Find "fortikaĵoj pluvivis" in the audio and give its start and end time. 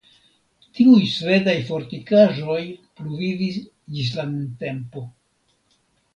1.67-3.61